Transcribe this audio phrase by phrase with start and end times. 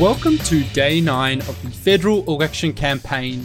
[0.00, 3.44] Welcome to day nine of the federal election campaign.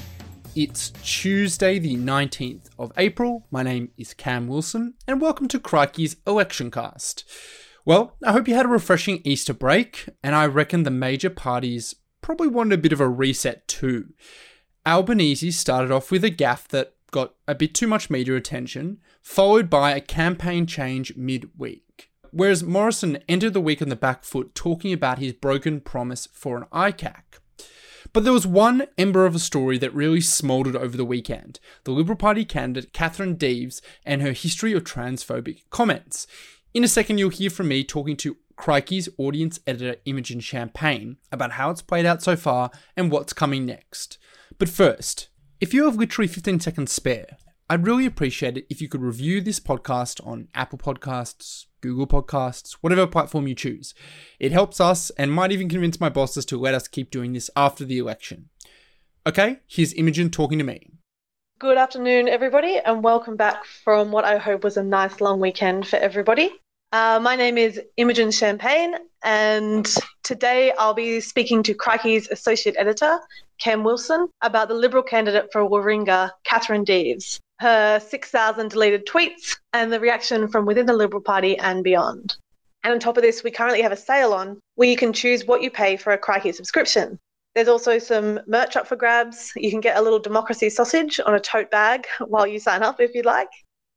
[0.56, 3.48] It's Tuesday, the 19th of April.
[3.50, 7.24] My name is Cam Wilson, and welcome to Crikey's Election Cast.
[7.86, 11.96] Well, I hope you had a refreshing Easter break, and I reckon the major parties
[12.22, 14.14] probably wanted a bit of a reset too.
[14.86, 19.72] Albanese started off with a gaffe that got a bit too much media attention, followed
[19.72, 22.12] by a campaign change midweek.
[22.36, 26.58] Whereas Morrison entered the week on the back foot talking about his broken promise for
[26.58, 27.22] an ICAC.
[28.12, 31.92] But there was one ember of a story that really smouldered over the weekend the
[31.92, 36.26] Liberal Party candidate Katherine Deves and her history of transphobic comments.
[36.74, 41.52] In a second, you'll hear from me talking to Crikey's audience editor Imogen Champagne about
[41.52, 44.18] how it's played out so far and what's coming next.
[44.58, 45.30] But first,
[45.62, 47.38] if you have literally 15 seconds spare,
[47.70, 52.78] I'd really appreciate it if you could review this podcast on Apple Podcasts, Google Podcasts,
[52.80, 53.94] whatever platform you choose.
[54.40, 57.50] It helps us and might even convince my bosses to let us keep doing this
[57.58, 58.48] after the election.
[59.28, 60.88] Okay, here's Imogen talking to me.
[61.60, 65.86] Good afternoon, everybody, and welcome back from what I hope was a nice long weekend
[65.86, 66.54] for everybody.
[66.94, 68.96] Uh, my name is Imogen Champagne,
[69.26, 69.86] and
[70.24, 73.20] today I'll be speaking to Crikey's Associate Editor,
[73.60, 79.92] Cam Wilson, about the Liberal candidate for Warringah, Katherine Deves, her 6,000 deleted tweets, and
[79.92, 82.36] the reaction from within the Liberal Party and beyond.
[82.84, 85.46] And on top of this, we currently have a sale on where you can choose
[85.46, 87.18] what you pay for a Crikey subscription.
[87.56, 89.52] There's also some merch up for grabs.
[89.56, 93.00] You can get a little democracy sausage on a tote bag while you sign up
[93.00, 93.50] if you'd like.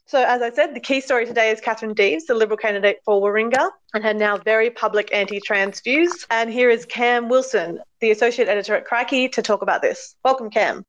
[0.08, 3.20] So, as I said, the key story today is Katherine Deves, the Liberal candidate for
[3.20, 6.24] Warringah, and her now very public anti trans views.
[6.30, 10.14] And here is Cam Wilson, the associate editor at Crikey, to talk about this.
[10.24, 10.84] Welcome, Cam.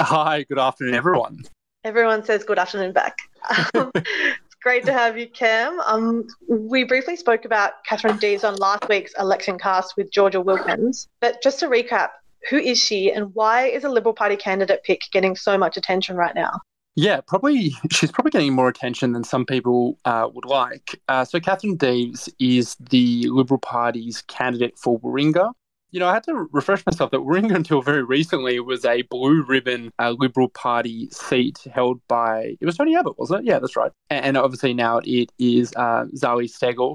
[0.00, 1.40] Hi, good afternoon, everyone.
[1.82, 3.16] Everyone says good afternoon back.
[3.74, 5.80] Um, it's great to have you, Cam.
[5.80, 11.08] Um, we briefly spoke about Katherine Deves on last week's election cast with Georgia Wilkins.
[11.20, 12.10] But just to recap,
[12.50, 16.16] who is she and why is a Liberal Party candidate pick getting so much attention
[16.16, 16.60] right now?
[16.96, 21.00] Yeah, probably she's probably getting more attention than some people uh, would like.
[21.08, 25.52] Uh, so Katherine Deves is the Liberal Party's candidate for Warringah.
[25.92, 29.42] You know, I had to refresh myself that Warringah until very recently was a blue
[29.42, 33.46] ribbon uh, Liberal Party seat held by it was Tony Abbott, wasn't it?
[33.46, 33.90] Yeah, that's right.
[34.08, 36.48] And, and obviously now it is uh, Zali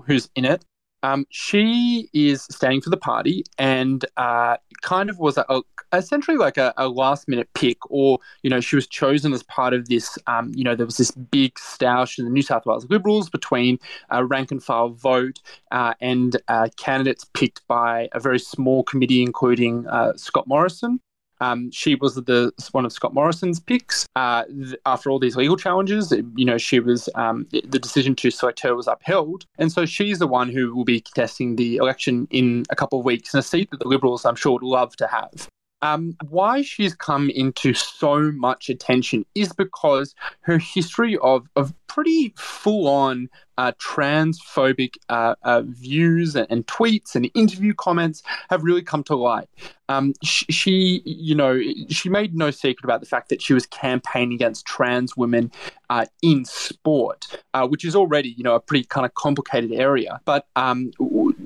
[0.05, 0.63] who's in it.
[1.05, 5.61] Um, she is standing for the party and uh, kind of was a, a,
[5.93, 9.75] essentially like a, a, last minute pick, or, you know, she was chosen as part
[9.75, 12.89] of this, um, you know, there was this big stoush in the New South Wales
[12.89, 13.77] Liberals between
[14.09, 15.39] a rank and file vote
[15.71, 20.99] uh, and uh, candidates picked by a very small committee, including uh, Scott Morrison.
[21.41, 24.05] Um, she was the one of Scott Morrison's picks.
[24.15, 28.31] Uh, th- after all these legal challenges, you know, she was um, the decision to
[28.31, 32.27] select her was upheld, and so she's the one who will be contesting the election
[32.31, 34.95] in a couple of weeks in a seat that the Liberals, I'm sure, would love
[34.97, 35.49] to have.
[35.81, 42.33] Um, why she's come into so much attention is because her history of, of pretty
[42.35, 48.81] full on uh, transphobic uh, uh, views and, and, tweets and interview comments have really
[48.81, 49.47] come to light.
[49.87, 54.33] Um, she, you know, she made no secret about the fact that she was campaigning
[54.33, 55.51] against trans women
[55.91, 60.19] uh, in sport, uh, which is already, you know, a pretty kind of complicated area.
[60.25, 60.91] But um,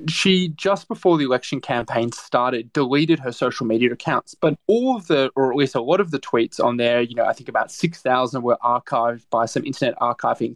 [0.08, 4.34] she, just before the election campaign started, deleted her social media accounts.
[4.34, 7.14] But all of the, or at least a lot of the tweets on there, you
[7.14, 10.00] know, I think about 6,000 were archived by some internet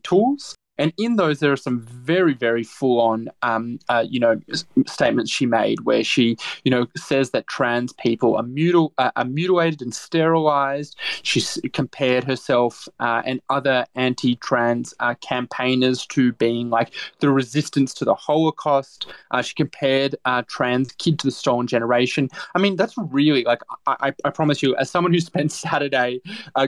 [0.03, 0.55] tools.
[0.79, 4.41] And in those, there are some very, very full-on, um, uh, you know,
[4.87, 9.25] statements she made where she, you know, says that trans people are, mutil- uh, are
[9.25, 10.97] mutilated and sterilized.
[11.23, 11.41] She
[11.73, 18.15] compared herself uh, and other anti-trans uh, campaigners to being like the resistance to the
[18.15, 19.07] Holocaust.
[19.31, 22.29] Uh, she compared uh, trans kid to the stolen generation.
[22.55, 26.21] I mean, that's really like I, I, I promise you, as someone who spent Saturday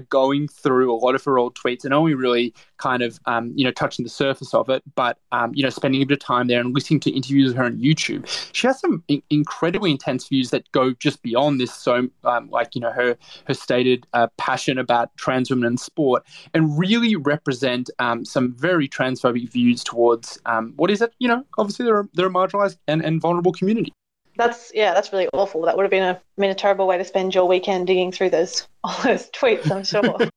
[0.09, 3.65] going through a lot of her old tweets and only really kind of, um, you
[3.65, 6.47] know, scratching the surface of it, but um, you know, spending a bit of time
[6.47, 10.29] there and listening to interviews with her on YouTube, she has some in- incredibly intense
[10.29, 11.73] views that go just beyond this.
[11.73, 13.17] So, um, like you know, her
[13.47, 16.25] her stated uh, passion about trans women in sport,
[16.55, 21.13] and really represent um, some very transphobic views towards um, what is it?
[21.19, 23.93] You know, obviously they're they're a marginalized and, and vulnerable community
[24.37, 25.63] that's yeah, that's really awful.
[25.63, 28.13] That would have been a I mean a terrible way to spend your weekend digging
[28.13, 29.71] through those all those tweets.
[29.71, 30.29] I'm sure.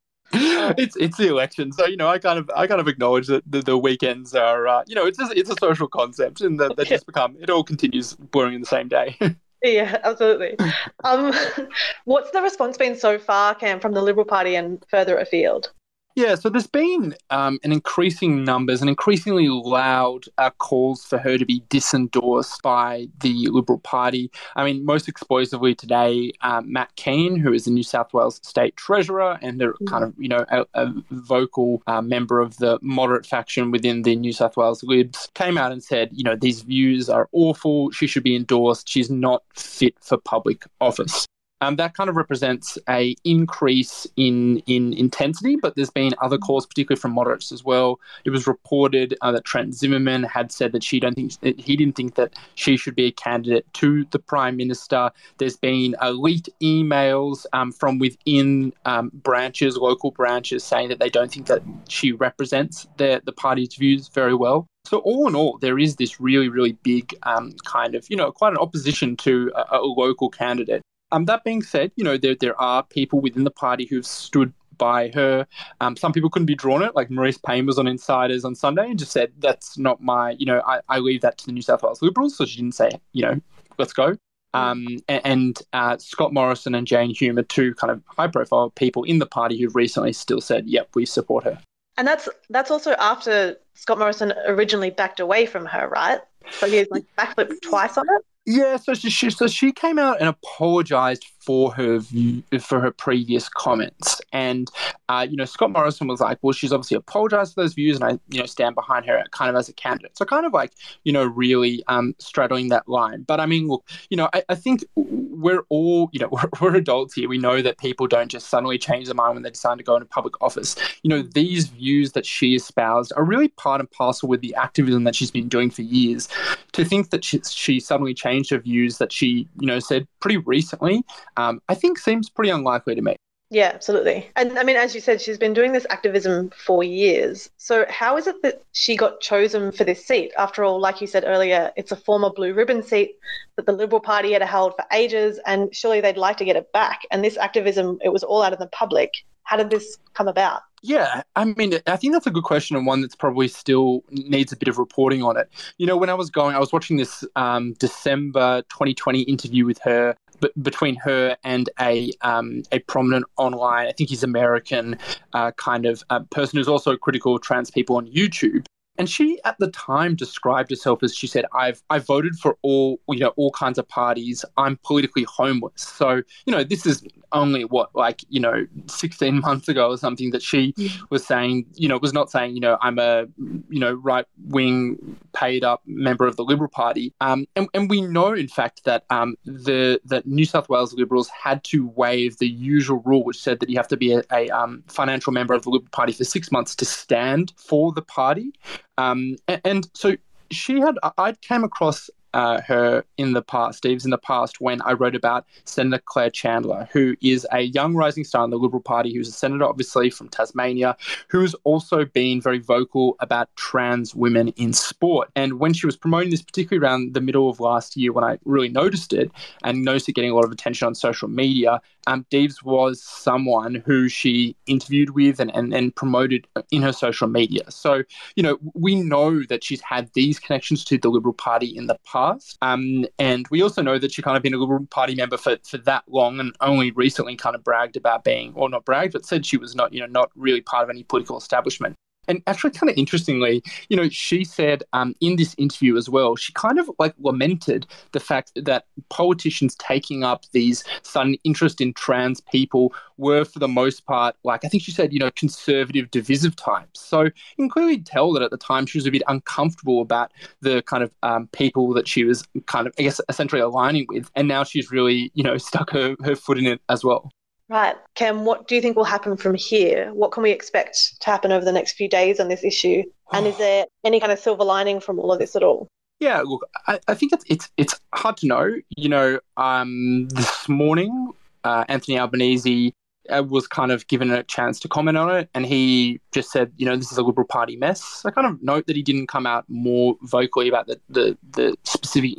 [0.77, 3.43] it's it's the election, so you know I kind of I kind of acknowledge that
[3.49, 6.77] the, the weekends are uh, you know it's a, it's a social concept and that
[6.77, 9.17] they just become it all continues blurring in the same day.
[9.63, 10.57] yeah, absolutely.
[11.03, 11.33] Um,
[12.05, 15.71] what's the response been so far, Cam, from the Liberal Party and further afield?
[16.19, 21.37] Yeah, so there's been um, an increasing numbers and increasingly loud uh, calls for her
[21.37, 24.29] to be disendorsed by the Liberal Party.
[24.57, 28.75] I mean, most explosively today, uh, Matt Kean, who is the New South Wales State
[28.75, 33.25] Treasurer and a kind of, you know, a, a vocal uh, member of the moderate
[33.25, 37.09] faction within the New South Wales Libs, came out and said, you know, these views
[37.09, 37.91] are awful.
[37.91, 38.89] She should be endorsed.
[38.89, 41.25] She's not fit for public office.
[41.61, 46.65] Um, that kind of represents a increase in in intensity, but there's been other calls,
[46.65, 47.99] particularly from moderates as well.
[48.25, 51.95] It was reported uh, that Trent Zimmerman had said that she don't think he didn't
[51.95, 55.11] think that she should be a candidate to the prime minister.
[55.37, 61.31] There's been elite emails um, from within um, branches, local branches, saying that they don't
[61.31, 64.65] think that she represents the the party's views very well.
[64.85, 68.31] So all in all, there is this really, really big um, kind of, you know,
[68.31, 70.81] quite an opposition to a, a local candidate.
[71.11, 74.53] Um, that being said, you know, there, there are people within the party who've stood
[74.77, 75.45] by her.
[75.81, 78.89] Um, some people couldn't be drawn it, like Marise Payne was on Insiders on Sunday
[78.89, 81.61] and just said, that's not my, you know, I, I leave that to the New
[81.61, 82.37] South Wales Liberals.
[82.37, 83.41] So she didn't say, you know,
[83.77, 84.15] let's go.
[84.53, 89.03] Um, and uh, Scott Morrison and Jane Hume are two kind of high profile people
[89.03, 91.59] in the party who've recently still said, yep, we support her.
[91.97, 96.21] And that's that's also after Scott Morrison originally backed away from her, right?
[96.51, 98.25] So he's like backflipped twice on it.
[98.49, 103.49] Yeah, so she so she came out and apologized for her view for her previous
[103.49, 104.69] comments, and
[105.07, 108.05] uh, you know Scott Morrison was like, well, she's obviously apologized for those views, and
[108.05, 110.17] I you know stand behind her kind of as a candidate.
[110.17, 110.71] So kind of like
[111.03, 113.23] you know really um, straddling that line.
[113.23, 116.75] But I mean, look, you know, I, I think we're all you know we're, we're
[116.75, 117.29] adults here.
[117.29, 119.95] We know that people don't just suddenly change their mind when they decide to go
[119.95, 120.75] into public office.
[121.03, 125.03] You know, these views that she espoused are really part and parcel with the activism
[125.03, 126.27] that she's been doing for years.
[126.73, 130.07] To think that she, she suddenly changed changed her views that she, you know, said
[130.19, 131.03] pretty recently,
[131.39, 133.15] um, I think seems pretty unlikely to me.
[133.51, 134.29] Yeah, absolutely.
[134.35, 137.49] And I mean, as you said, she's been doing this activism for years.
[137.57, 140.31] So, how is it that she got chosen for this seat?
[140.37, 143.15] After all, like you said earlier, it's a former blue ribbon seat
[143.55, 146.71] that the Liberal Party had held for ages, and surely they'd like to get it
[146.73, 147.01] back.
[147.09, 149.11] And this activism, it was all out in the public.
[149.43, 150.61] How did this come about?
[150.81, 154.53] Yeah, I mean, I think that's a good question and one that's probably still needs
[154.53, 155.49] a bit of reporting on it.
[155.77, 159.79] You know, when I was going, I was watching this um, December 2020 interview with
[159.79, 164.97] her, b- between her and a um, a prominent online, I think he's American,
[165.33, 168.65] uh, kind of uh, person who's also critical of trans people on YouTube.
[168.99, 172.99] And she, at the time, described herself as she said, "I've I voted for all
[173.07, 174.43] you know all kinds of parties.
[174.57, 177.01] I'm politically homeless." So you know, this is
[177.31, 180.75] only what like you know 16 months ago or something that she
[181.09, 181.65] was saying.
[181.75, 183.25] You know, was not saying you know I'm a
[183.69, 187.13] you know right wing paid up member of the Liberal Party.
[187.21, 191.29] Um, and and we know in fact that um the that New South Wales Liberals
[191.29, 194.49] had to waive the usual rule, which said that you have to be a, a
[194.49, 198.51] um, financial member of the Liberal Party for six months to stand for the party.
[198.99, 200.17] Um, and, and so
[200.51, 204.81] she had, I came across uh, her in the past, Steve's in the past, when
[204.83, 208.81] I wrote about Senator Claire Chandler, who is a young rising star in the Liberal
[208.81, 210.95] Party, who's a senator, obviously, from Tasmania,
[211.27, 215.29] who's also been very vocal about trans women in sport.
[215.35, 218.37] And when she was promoting this, particularly around the middle of last year, when I
[218.45, 219.31] really noticed it
[219.63, 222.25] and noticed it getting a lot of attention on social media, um,
[222.63, 227.69] was someone who she interviewed with and, and, and promoted in her social media.
[227.69, 228.03] So,
[228.35, 231.97] you know, we know that she's had these connections to the Liberal Party in the
[232.05, 232.57] past past.
[232.61, 235.57] Um, and we also know that she kind of been a Liberal Party member for,
[235.63, 239.25] for that long and only recently kind of bragged about being, or not bragged, but
[239.25, 241.95] said she was not, you know, not really part of any political establishment.
[242.27, 246.35] And actually, kind of interestingly, you know, she said um, in this interview as well,
[246.35, 251.91] she kind of like lamented the fact that politicians taking up these sudden interest in
[251.93, 256.11] trans people were, for the most part, like I think she said, you know, conservative,
[256.11, 256.99] divisive types.
[256.99, 260.31] So you can clearly tell that at the time she was a bit uncomfortable about
[260.61, 264.29] the kind of um, people that she was kind of, I guess, essentially aligning with.
[264.35, 267.31] And now she's really, you know, stuck her, her foot in it as well.
[267.69, 267.95] Right.
[268.15, 270.11] Cam, what do you think will happen from here?
[270.13, 273.03] What can we expect to happen over the next few days on this issue?
[273.31, 275.87] And is there any kind of silver lining from all of this at all?
[276.19, 278.75] Yeah, look, I, I think it's it's it's hard to know.
[278.89, 281.31] You know, um, this morning,
[281.63, 282.93] uh, Anthony Albanese
[283.39, 286.85] was kind of given a chance to comment on it, and he just said, you
[286.85, 288.23] know, this is a Liberal Party mess.
[288.25, 291.75] I kind of note that he didn't come out more vocally about the the, the
[291.83, 292.37] specific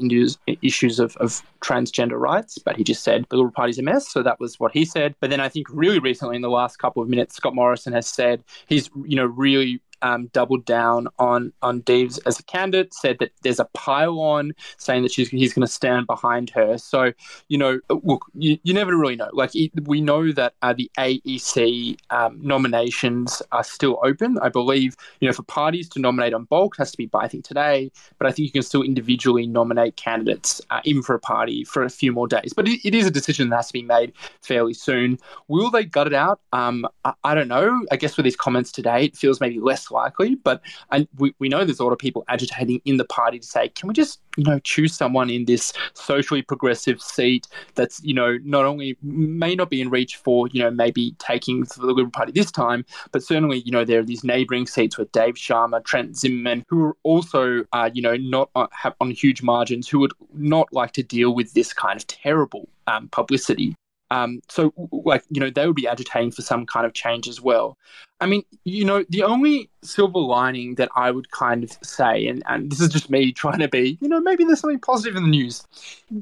[0.63, 4.11] issues of, of transgender rights, but he just said the Liberal Party's a mess.
[4.11, 5.15] So that was what he said.
[5.21, 8.07] But then I think really recently, in the last couple of minutes, Scott Morrison has
[8.07, 13.19] said he's, you know, really um, doubled down on on Deves as a candidate, said
[13.21, 16.79] that there's a pile-on saying that she's he's going to stand behind her.
[16.79, 17.13] So
[17.49, 19.31] you know, look, you, you never really know.
[19.33, 19.53] Like
[19.85, 24.39] we know that uh, the AEC um, nominations are still open.
[24.43, 27.29] I believe you know for parties to nominate on bulk has to be by I
[27.29, 31.21] think today, but I think you can still individually nominate candidates uh, even for a
[31.21, 32.53] party for a few more days.
[32.55, 35.19] But it, it is a decision that has to be made fairly soon.
[35.49, 36.41] Will they gut it out?
[36.53, 37.85] Um, I, I, don't know.
[37.91, 40.35] I guess with these comments today, it feels maybe less likely.
[40.37, 43.47] But I, we, we know there's a lot of people agitating in the party to
[43.47, 48.15] say, can we just you know choose someone in this socially progressive seat that's you
[48.15, 52.11] know not only may not be in reach for you know maybe taking the Liberal
[52.11, 55.85] Party this time, but certainly you know there are these neighbouring seats with Dave Sharma,
[55.85, 58.69] Trent Zimmerman, who are also uh, you know not on,
[59.01, 63.09] on huge margins, who would not like to deal with this kind of terrible um,
[63.09, 63.75] publicity.
[64.11, 67.41] Um, so, like, you know, they would be agitating for some kind of change as
[67.41, 67.79] well.
[68.21, 72.43] I mean, you know, the only silver lining that I would kind of say, and,
[72.47, 75.25] and this is just me trying to be, you know, maybe there's something positive in
[75.25, 75.67] the news,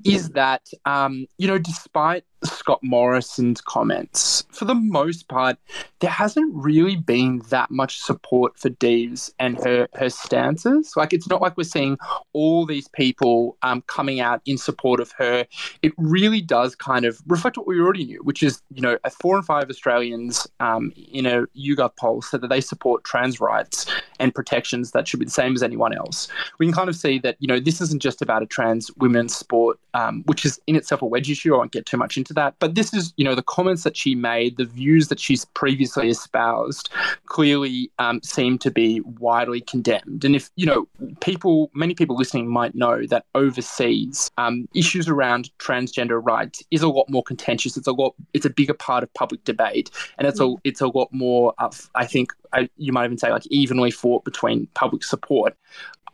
[0.05, 5.59] is that, um, you know, despite Scott Morrison's comments, for the most part,
[5.99, 10.93] there hasn't really been that much support for Deves and her, her stances.
[10.97, 11.99] Like, it's not like we're seeing
[12.33, 15.47] all these people um, coming out in support of her.
[15.83, 19.11] It really does kind of reflect what we already knew, which is, you know, a
[19.11, 23.87] four and five Australians um, in a YouGov poll said that they support trans rights
[24.19, 26.29] and protections that should be the same as anyone else.
[26.59, 29.35] We can kind of see that, you know, this isn't just about a trans women's
[29.35, 31.55] sport, um, which is in itself a wedge issue.
[31.55, 32.55] I won't get too much into that.
[32.59, 36.09] But this is, you know, the comments that she made, the views that she's previously
[36.09, 36.91] espoused
[37.27, 40.25] clearly um, seem to be widely condemned.
[40.25, 40.87] And if, you know,
[41.21, 46.89] people, many people listening might know that overseas, um, issues around transgender rights is a
[46.89, 47.77] lot more contentious.
[47.77, 49.91] It's a lot, it's a bigger part of public debate.
[50.19, 50.59] And it's a, mm.
[50.65, 54.25] it's a lot more uh, I think I, you might even say like evenly fought
[54.25, 55.57] between public support.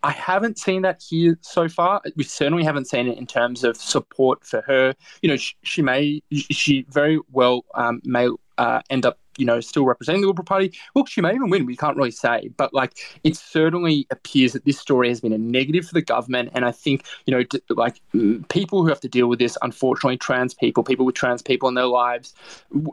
[0.02, 2.02] I haven't seen that here so far.
[2.14, 4.94] We certainly haven't seen it in terms of support for her.
[5.22, 9.60] You know, she, she may, she very well um, may uh, end up you know,
[9.60, 10.72] still representing the Liberal Party.
[10.94, 11.66] Look, she may even win.
[11.66, 15.38] We can't really say, but like it certainly appears that this story has been a
[15.38, 16.50] negative for the government.
[16.54, 18.00] And I think you know, like
[18.48, 21.74] people who have to deal with this, unfortunately, trans people, people with trans people in
[21.74, 22.34] their lives,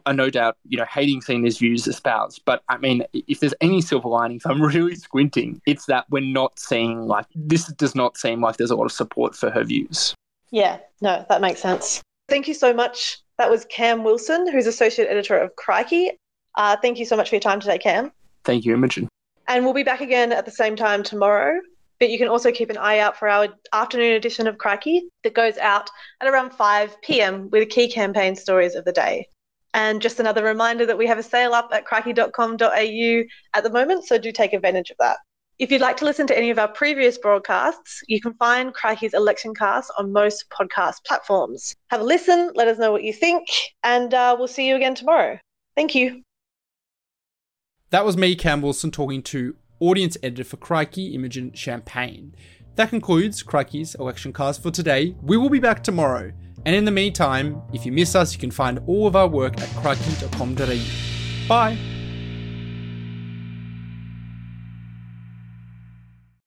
[0.06, 2.42] are no doubt you know hating seeing these views espoused.
[2.46, 6.22] But I mean, if there's any silver lining, if I'm really squinting, it's that we're
[6.22, 9.64] not seeing like this does not seem like there's a lot of support for her
[9.64, 10.16] views.
[10.52, 12.02] Yeah, no, that makes sense.
[12.28, 13.20] Thank you so much.
[13.38, 16.12] That was Cam Wilson, who's associate editor of Crikey.
[16.56, 18.12] Uh, thank you so much for your time today, Cam.
[18.44, 19.08] Thank you, Imogen.
[19.48, 21.60] And we'll be back again at the same time tomorrow.
[22.00, 25.36] But you can also keep an eye out for our afternoon edition of Crikey that
[25.36, 25.88] goes out
[26.20, 27.48] at around 5 p.m.
[27.52, 29.28] with key campaign stories of the day.
[29.74, 34.06] And just another reminder that we have a sale up at crikey.com.au at the moment,
[34.06, 35.18] so do take advantage of that.
[35.60, 39.14] If you'd like to listen to any of our previous broadcasts, you can find Crikey's
[39.14, 41.76] election cast on most podcast platforms.
[41.92, 43.48] Have a listen, let us know what you think,
[43.84, 45.38] and uh, we'll see you again tomorrow.
[45.76, 46.24] Thank you.
[47.92, 52.34] That was me, Cam Wilson, talking to audience editor for Crikey, Imogen Champagne.
[52.76, 55.14] That concludes Crikey's election cast for today.
[55.22, 56.32] We will be back tomorrow.
[56.66, 59.60] And in the meantime, if you miss us, you can find all of our work
[59.60, 61.48] at crikey.com.au.
[61.50, 62.01] Bye!